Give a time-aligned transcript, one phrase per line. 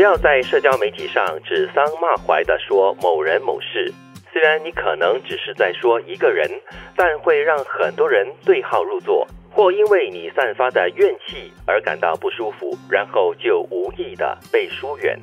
[0.00, 3.92] 不要在社交媒体上指桑骂槐的说某人某事。
[4.32, 6.48] 虽然你可能只是在说一个人，
[6.96, 15.20] 但会让很多人对号入座，或因为你散发的怨气而感到不舒服，然后就无意的被疏远。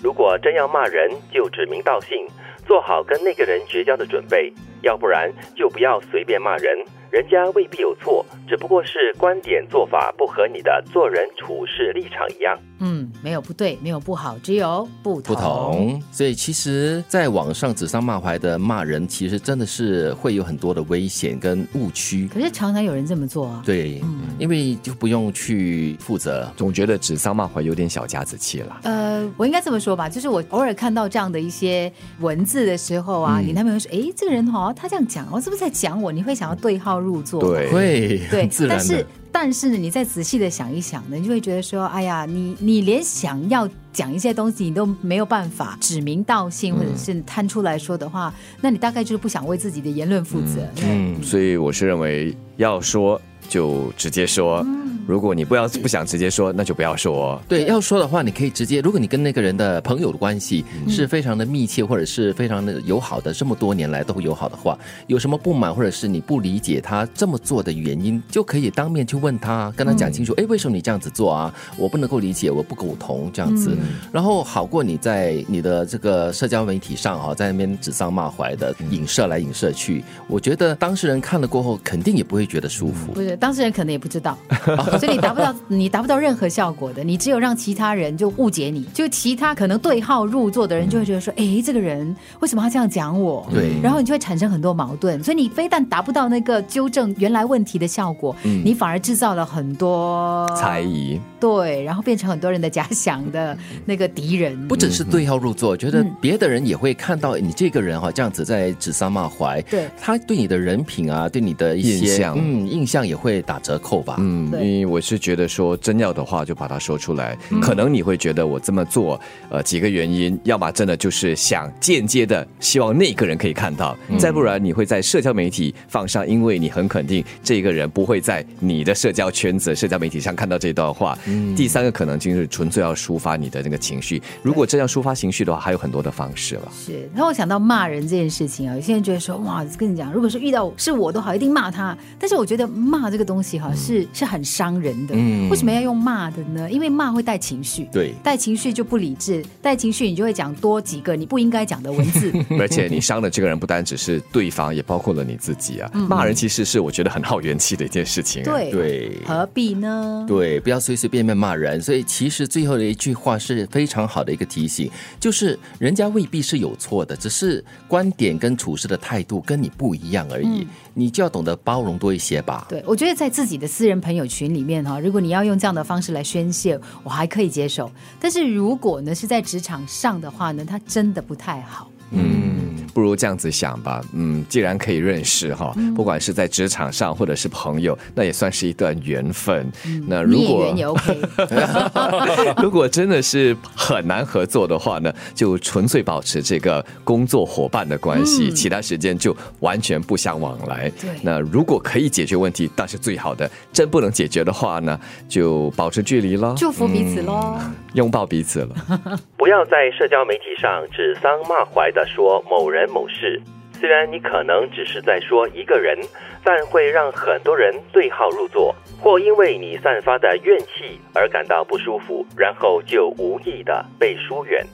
[0.00, 2.24] 如果真要骂人，就指名道姓，
[2.64, 4.52] 做好跟那个人绝交的准备，
[4.82, 6.78] 要不然就不要随便骂人。
[7.14, 12.58] 人家未必有错，只不过是观点做法不和你的做人处事立场一样。
[12.80, 15.32] 嗯，没有不对，没有不好，只有不同。
[15.32, 22.26] 不同，所以其实，在网上指桑骂槐的骂人，其实真的是会有很多的危险跟误区。
[22.26, 23.62] 可是常常有人这么做啊。
[23.64, 24.02] 对，
[24.36, 26.50] 因为就不用去负责。
[26.56, 28.80] 总觉得指桑骂槐有点小家子气了。
[28.82, 37.40] 呃，我应该这么说吧，就是我偶尔看到这样的一些文字的时候啊，你男朋友说：“哎，这个人哈，他这样讲，我是不是在讲我？”你会想要对号入座。
[37.40, 39.06] 对，会对，但是。
[39.36, 50.64] 但是呢，你再仔细的想一想呢，你就会觉得说，哎呀，你你连想要讲一些东西，你都没有办法指名道姓，或者是摊出来说的话，那你大概就是不想为自己的言论负责。
[50.84, 54.64] 嗯，所以我是认为要说就直接说，
[55.06, 57.40] 如果你不要不想直接说，那就不要说。
[57.48, 71.54] 对，要说的话，你可以直接，如果你跟那个人的朋友的关系是非常的密切，或者是非常的友好的，这么多年来都友好的话，有什么不满，或者是你不理解他这么做的原因，就可以当面去问他，跟他讲清楚，哎、为什么你这样子做啊？
[71.76, 73.76] 我不能够理解，我不苟同这样子，
[74.12, 83.12] 然后好过你在你的这个社交媒体上哈，在那边指桑骂槐的影射来影射去，我觉得当事人看了过后，肯定也不会觉得舒服。
[83.12, 84.38] 不是，当事人可能也不知道，
[84.98, 93.46] 所以你达不到你达不到任何效果的，你只有让其他人就误解你，就其他可能对号入座的人就会觉得说，哎，这个人为什么他这样讲我？
[93.52, 104.66] 对然后你就会产生很多矛盾，所以你非但达不到那个纠正原来问题的效果，你反而制造了很多猜疑，对，然后变成很多人的假想的那个敌人。
[104.68, 114.16] 不只是对号入座，觉得嗯别的人也会看到你这个人哈，这样子在指桑骂槐，对他对你的人品啊，对你的一些印象嗯，印象也会打折扣吧。
[114.18, 117.60] 嗯，因对为我是觉得说真要的话就把它说出来，嗯。
[117.60, 119.18] 可能你会觉得我这么做，
[119.48, 124.18] 呃，几个原因，要么真的就是想间接的希望那个人可以看到，嗯。
[124.18, 131.16] 再不然你会在社交媒体放上，因为你很肯定这个人不会在你的社交圈子、社交媒体上看到这段话。
[131.26, 131.54] 嗯。
[131.54, 136.72] 第三个可能就是纯粹要抒发你的那个情绪，如果真要抒发情绪的话，还有很多的方式了。
[136.72, 141.96] 是，然后我想到骂人这件事情啊，有些人觉得说，哇，跟你讲，如果是遇到是我都好，一定骂他。
[142.18, 145.14] 但是我觉得骂这个东西哈、是是很伤人的。
[145.16, 146.70] 嗯为什么要用骂的呢？
[146.70, 152.32] 因为骂会带情绪，对带情绪就不理智，带情绪你就会讲多几个你不应该讲的文字。
[152.58, 155.90] 而且你伤的这个人不单只是对方，也包括了你自己啊。
[155.92, 158.44] 骂人其实是我觉得很耗元气的一件事情、啊。
[158.44, 160.24] 对，对何必呢？
[160.26, 161.80] 对，不要随随便便骂人。
[161.80, 164.90] 所以其实最后的一句话是非常好的一个提醒，
[165.20, 172.66] 就是人家未必是有错的，只是观点跟处事的态度跟你不一样而已，你就要懂得包容多一些吧。
[172.68, 177.90] 对，我觉得在自己的私人朋友群里面哈，如果你要用这样的方式来宣泄，我还可以接受。
[178.18, 181.90] 但是如果呢是在职场上的话呢，它真的不太好。
[182.10, 182.63] 嗯，
[182.94, 184.00] 不如这样子想吧。
[184.14, 189.70] 嗯，既然可以认识哈，不管是在职场上或者是朋友，那也算是一段缘分。
[190.06, 190.74] 那如果。
[192.62, 200.88] 如果真的是很难合作的话呢，就纯粹保持这个工作伙伴的关系，其他时间就完全不相往来。
[201.00, 207.58] 对那如果可以解决问题，那是最好的；真不能解决的话呢，就保持距离咯，祝福彼此喽。
[207.94, 208.74] 拥抱彼此了。
[209.36, 213.40] 不要在社交媒体上指桑骂槐的说某某事。
[213.72, 215.98] 虽然你可能只是在说一个人，
[216.44, 224.64] 但会让很多人对号入座，或因为你散发的怨气而感到不舒服，然后就无意的被疏远。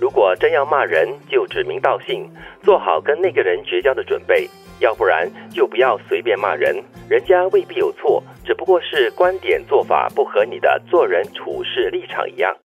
[0.00, 2.30] 如果真要骂人，就指名道姓，
[2.62, 4.48] 做好跟那个人绝交的准备，
[4.78, 6.80] 要不然就不要随便骂人，
[7.10, 12.56] 人家未必有错，只不过是观点做法不和你的做人处事立场一样。